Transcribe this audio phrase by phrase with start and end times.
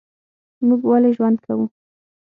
[0.67, 1.65] موږ ولي ژوند کوو؟